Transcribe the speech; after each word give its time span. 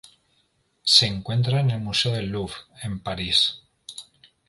Se 0.81 1.05
encuentra 1.05 1.59
en 1.59 1.69
el 1.69 1.79
Museo 1.79 2.11
del 2.13 2.29
Louvre, 2.31 2.55
en 2.81 3.01
París. 3.01 3.61